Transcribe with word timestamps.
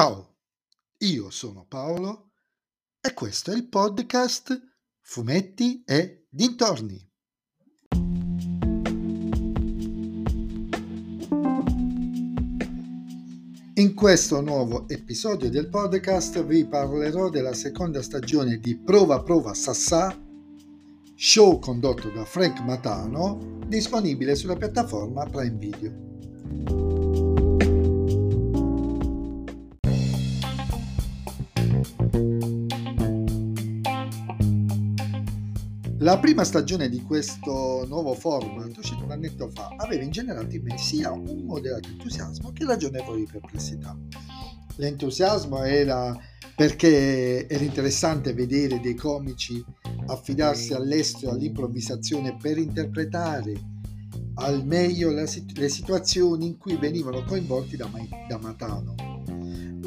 Ciao, 0.00 0.36
io 0.98 1.28
sono 1.28 1.66
Paolo 1.66 2.30
e 3.00 3.12
questo 3.14 3.50
è 3.50 3.56
il 3.56 3.66
podcast 3.66 4.56
Fumetti 5.00 5.82
e 5.84 6.28
Dintorni. 6.30 7.04
In 13.74 13.94
questo 13.96 14.40
nuovo 14.40 14.88
episodio 14.88 15.50
del 15.50 15.68
podcast 15.68 16.44
vi 16.44 16.64
parlerò 16.64 17.28
della 17.28 17.54
seconda 17.54 18.00
stagione 18.00 18.58
di 18.58 18.78
Prova 18.78 19.20
Prova 19.24 19.52
Sassà, 19.52 20.16
show 21.16 21.58
condotto 21.58 22.08
da 22.10 22.24
Frank 22.24 22.60
Matano, 22.60 23.58
disponibile 23.66 24.36
sulla 24.36 24.54
piattaforma 24.54 25.26
Prime 25.26 25.56
Video. 25.58 26.87
La 36.00 36.20
prima 36.20 36.44
stagione 36.44 36.88
di 36.88 37.02
questo 37.02 37.84
nuovo 37.88 38.14
format, 38.14 38.76
uscito 38.76 39.02
un 39.02 39.10
annetto 39.10 39.50
fa, 39.52 39.74
aveva 39.76 40.04
ingenerato 40.04 40.54
in 40.54 40.62
me 40.62 40.78
sia 40.78 41.10
un 41.10 41.42
moderato 41.44 41.88
entusiasmo 41.88 42.52
che 42.52 42.64
ragionevoli 42.64 43.26
perplessità. 43.28 43.98
L'entusiasmo 44.76 45.64
era 45.64 46.16
perché 46.54 47.48
era 47.48 47.64
interessante 47.64 48.32
vedere 48.32 48.78
dei 48.78 48.94
comici 48.94 49.64
affidarsi 50.06 50.72
all'estero 50.72 51.32
all'improvvisazione 51.32 52.36
per 52.36 52.58
interpretare 52.58 53.54
al 54.34 54.64
meglio 54.64 55.10
le 55.10 55.68
situazioni 55.68 56.46
in 56.46 56.58
cui 56.58 56.76
venivano 56.76 57.24
coinvolti 57.24 57.76
da, 57.76 57.90
da 58.28 58.38
Matano 58.38 59.07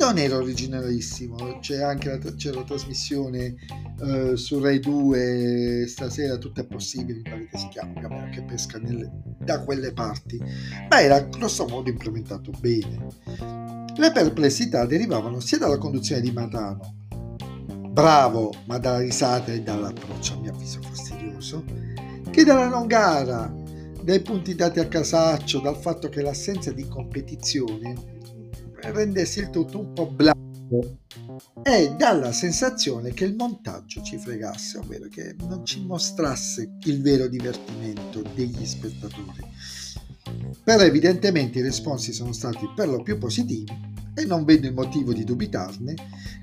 non 0.02 0.18
era 0.18 0.38
originalissimo, 0.38 1.60
c'è 1.60 1.80
anche 1.82 2.09
la, 2.09 2.18
c'è 2.18 2.52
la 2.52 2.64
trasmissione 2.64 3.53
uh, 4.00 4.36
su 4.36 4.59
Rai 4.59 4.80
2 4.80 5.86
stasera 5.88 6.38
tutto 6.38 6.62
è 6.62 6.66
possibile, 6.66 7.20
mi 7.20 7.30
pare 7.30 7.48
che 7.48 7.58
si 7.59 7.67
chiama, 7.67 8.30
che 8.31 8.42
pesca 8.42 8.80
nelle, 8.80 9.12
da 9.38 9.64
quelle 9.64 9.94
parti, 9.94 10.42
ma 10.90 11.02
era 11.02 11.20
grosso 11.20 11.67
modo 11.67 11.90
implementato 11.90 12.52
bene. 12.59 13.08
Le 13.95 14.12
perplessità 14.12 14.86
derivavano 14.86 15.40
sia 15.40 15.59
dalla 15.59 15.78
conduzione 15.78 16.22
di 16.22 16.31
Matano, 16.31 16.95
bravo 17.92 18.52
ma 18.66 18.80
dalla 18.80 19.00
risata 19.00 19.52
e 19.52 19.62
dall'approccio 19.62 20.34
a 20.34 20.40
mio 20.40 20.52
avviso 20.52 20.81
fastidioso, 20.81 21.64
che 22.31 22.44
dalla 22.44 22.68
non 22.68 22.88
gara, 22.88 23.53
dai 24.02 24.22
punti 24.22 24.56
dati 24.56 24.80
a 24.80 24.88
casaccio, 24.88 25.59
dal 25.59 25.78
fatto 25.78 26.09
che 26.09 26.23
l'assenza 26.23 26.72
di 26.72 26.88
competizione 26.88 28.20
rendesse 28.82 29.42
il 29.42 29.50
tutto 29.50 29.80
un 29.80 29.94
po' 29.94 30.10
blanco 30.10 31.00
e 31.64 31.94
dalla 31.98 32.32
sensazione 32.32 33.14
che 33.14 33.26
il 33.26 33.36
montaggio 33.36 34.02
ci 34.02 34.18
fregasse, 34.18 34.78
ovvero 34.78 35.08
che 35.10 35.36
non 35.40 35.66
ci 35.66 35.84
mostrasse 35.86 36.78
il 36.86 37.02
vero 37.02 37.28
divertimento 37.28 38.22
degli 38.34 38.66
spettatori. 38.66 39.44
Però 40.64 40.84
evidentemente 40.84 41.59
i 41.59 41.64
responsi 41.64 42.14
sono 42.14 42.32
stati 42.32 42.70
per 42.76 42.88
lo 42.88 43.04
più 43.04 43.18
positivi 43.18 43.72
e 44.16 44.26
non 44.26 44.46
vedo 44.46 44.68
il 44.68 44.74
motivo 44.74 45.14
di 45.14 45.24
dubitarne, 45.24 45.94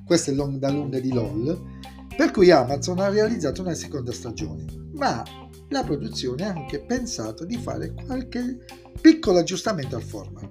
questa 0.04 0.30
è 0.30 0.34
l'onda 0.34 0.70
lunga 0.70 0.98
di 0.98 1.12
LOL, 1.12 1.78
per 2.16 2.30
cui 2.30 2.50
Amazon 2.50 2.98
ha 2.98 3.08
realizzato 3.08 3.62
una 3.62 3.74
seconda 3.74 4.12
stagione, 4.12 4.64
ma 4.94 5.22
la 5.68 5.84
produzione 5.84 6.46
ha 6.46 6.54
anche 6.54 6.80
pensato 6.80 7.44
di 7.44 7.56
fare 7.58 7.92
qualche 7.92 8.64
piccolo 9.00 9.38
aggiustamento 9.38 9.96
al 9.96 10.02
format. 10.02 10.47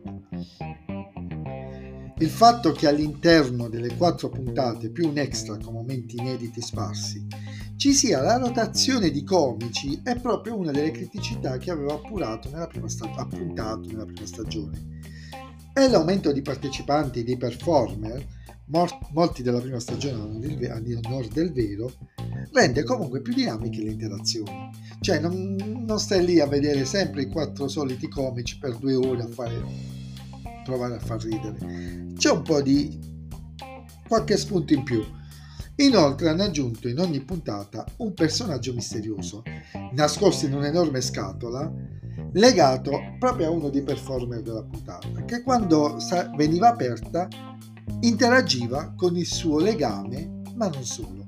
Il 2.19 2.29
fatto 2.29 2.71
che 2.71 2.87
all'interno 2.87 3.69
delle 3.69 3.95
quattro 3.95 4.29
puntate 4.29 4.89
più 4.89 5.07
un 5.07 5.19
extra 5.19 5.55
con 5.57 5.73
momenti 5.73 6.15
inediti 6.17 6.61
sparsi 6.61 7.27
ci 7.75 7.93
sia 7.93 8.21
la 8.21 8.37
rotazione 8.37 9.11
di 9.11 9.23
comici 9.23 10.01
è 10.03 10.19
proprio 10.19 10.57
una 10.57 10.71
delle 10.71 10.89
criticità 10.89 11.59
che 11.59 11.69
avevo 11.69 11.93
appurato 11.93 12.49
nella 12.49 12.65
prima 12.65 12.89
sta- 12.89 13.13
appuntato 13.15 13.87
nella 13.87 14.05
prima 14.05 14.25
stagione. 14.25 14.99
E 15.71 15.87
l'aumento 15.87 16.31
di 16.31 16.41
partecipanti 16.41 17.23
di 17.23 17.37
performer, 17.37 18.25
mor- 18.65 18.97
molti 19.11 19.43
della 19.43 19.61
prima 19.61 19.79
stagione 19.79 20.19
a 20.19 20.25
onore 20.25 21.27
del 21.31 21.53
vero, 21.53 21.93
rende 22.51 22.83
comunque 22.83 23.21
più 23.21 23.35
dinamiche 23.35 23.83
le 23.83 23.91
interazioni. 23.91 24.71
Cioè 25.01 25.19
non, 25.19 25.55
non 25.85 25.99
stai 25.99 26.25
lì 26.25 26.39
a 26.39 26.47
vedere 26.47 26.83
sempre 26.85 27.21
i 27.21 27.27
quattro 27.27 27.67
soliti 27.67 28.07
comici 28.07 28.57
per 28.57 28.75
due 28.75 28.95
ore 28.95 29.21
a 29.21 29.27
fare 29.27 29.61
provare 30.63 30.95
a 30.95 30.99
far 30.99 31.21
ridere. 31.21 32.13
C'è 32.15 32.31
un 32.31 32.41
po' 32.41 32.61
di 32.61 32.99
qualche 34.07 34.37
spunto 34.37 34.73
in 34.73 34.83
più. 34.83 35.03
Inoltre 35.79 36.29
hanno 36.29 36.43
aggiunto 36.43 36.87
in 36.87 36.99
ogni 36.99 37.21
puntata 37.21 37.85
un 37.97 38.13
personaggio 38.13 38.73
misterioso, 38.73 39.43
nascosto 39.93 40.47
in 40.47 40.53
un'enorme 40.53 41.01
scatola, 41.01 41.71
legato 42.33 42.91
proprio 43.19 43.47
a 43.47 43.51
uno 43.51 43.69
dei 43.69 43.83
performer 43.83 44.41
della 44.41 44.63
puntata, 44.63 45.23
che 45.25 45.43
quando 45.43 45.97
veniva 46.35 46.69
aperta 46.69 47.27
interagiva 48.01 48.93
con 48.95 49.15
il 49.15 49.27
suo 49.27 49.59
legame, 49.59 50.41
ma 50.55 50.67
non 50.67 50.83
solo. 50.83 51.27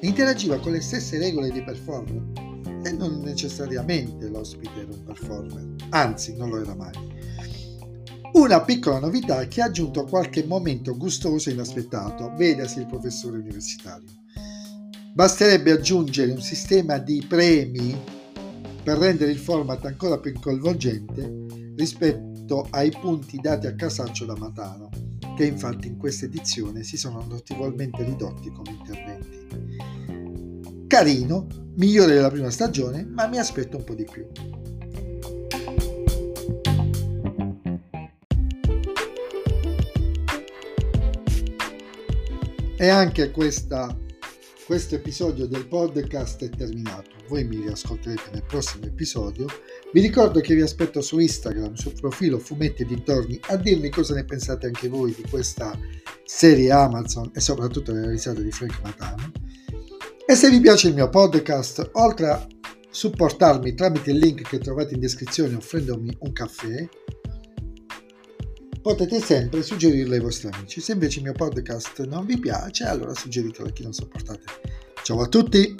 Interagiva 0.00 0.58
con 0.58 0.72
le 0.72 0.82
stesse 0.82 1.16
regole 1.18 1.50
dei 1.50 1.64
performer 1.64 2.82
e 2.84 2.92
non 2.92 3.20
necessariamente 3.20 4.28
l'ospite 4.28 4.80
era 4.80 4.92
un 4.92 5.02
performer, 5.04 5.74
anzi 5.88 6.36
non 6.36 6.50
lo 6.50 6.60
era 6.60 6.74
mai. 6.74 7.15
Una 8.32 8.62
piccola 8.62 8.98
novità 8.98 9.46
che 9.46 9.62
ha 9.62 9.66
aggiunto 9.66 10.04
qualche 10.04 10.44
momento 10.44 10.96
gustoso 10.96 11.48
e 11.48 11.52
inaspettato, 11.52 12.32
vedasi 12.36 12.80
il 12.80 12.86
professore 12.86 13.38
universitario. 13.38 14.08
Basterebbe 15.14 15.70
aggiungere 15.70 16.32
un 16.32 16.40
sistema 16.40 16.98
di 16.98 17.24
premi 17.26 17.98
per 18.82 18.98
rendere 18.98 19.30
il 19.30 19.38
format 19.38 19.84
ancora 19.86 20.18
più 20.18 20.38
coinvolgente 20.38 21.46
rispetto 21.76 22.66
ai 22.70 22.90
punti 22.90 23.38
dati 23.38 23.66
a 23.66 23.74
casaccio 23.74 24.26
da 24.26 24.36
Matano, 24.36 24.90
che 25.36 25.46
infatti 25.46 25.88
in 25.88 25.96
questa 25.96 26.26
edizione 26.26 26.82
si 26.82 26.96
sono 26.96 27.24
notevolmente 27.26 28.04
ridotti 28.04 28.50
come 28.50 28.70
interventi. 28.70 29.44
Carino, 30.86 31.46
migliore 31.76 32.14
della 32.14 32.30
prima 32.30 32.50
stagione, 32.50 33.04
ma 33.04 33.26
mi 33.26 33.38
aspetto 33.38 33.78
un 33.78 33.84
po' 33.84 33.94
di 33.94 34.04
più. 34.04 34.26
E 42.78 42.88
anche 42.88 43.30
questa, 43.30 43.98
questo 44.66 44.96
episodio 44.96 45.46
del 45.46 45.66
podcast 45.66 46.44
è 46.44 46.50
terminato. 46.50 47.08
Voi 47.26 47.44
mi 47.44 47.62
riascolterete 47.62 48.28
nel 48.32 48.44
prossimo 48.46 48.84
episodio. 48.84 49.46
Vi 49.94 50.00
ricordo 50.02 50.40
che 50.40 50.54
vi 50.54 50.60
aspetto 50.60 51.00
su 51.00 51.18
Instagram, 51.18 51.72
sul 51.72 51.94
profilo 51.98 52.38
Fumetti 52.38 52.82
e 52.82 52.84
Dintorni, 52.84 53.40
a 53.46 53.56
dirmi 53.56 53.88
cosa 53.88 54.12
ne 54.12 54.26
pensate 54.26 54.66
anche 54.66 54.88
voi 54.88 55.14
di 55.14 55.24
questa 55.30 55.72
serie 56.26 56.70
Amazon 56.70 57.30
e 57.34 57.40
soprattutto 57.40 57.92
della 57.92 58.10
risata 58.10 58.42
di 58.42 58.50
Frank 58.50 58.78
Matano. 58.82 59.32
E 60.26 60.34
se 60.34 60.50
vi 60.50 60.60
piace 60.60 60.88
il 60.88 60.94
mio 60.94 61.08
podcast, 61.08 61.88
oltre 61.92 62.28
a 62.28 62.46
supportarmi 62.90 63.74
tramite 63.74 64.10
il 64.10 64.18
link 64.18 64.42
che 64.42 64.58
trovate 64.58 64.92
in 64.92 65.00
descrizione 65.00 65.54
offrendomi 65.54 66.14
un 66.20 66.32
caffè, 66.32 66.86
potete 68.86 69.18
sempre 69.18 69.64
suggerirlo 69.64 70.14
ai 70.14 70.20
vostri 70.20 70.48
amici. 70.48 70.80
Se 70.80 70.92
invece 70.92 71.18
il 71.18 71.24
mio 71.24 71.32
podcast 71.32 72.04
non 72.04 72.24
vi 72.24 72.38
piace, 72.38 72.84
allora 72.84 73.12
suggeritelo 73.14 73.66
a 73.66 73.72
chi 73.72 73.82
non 73.82 73.92
sopportate. 73.92 74.44
Ciao 75.02 75.20
a 75.22 75.26
tutti! 75.26 75.74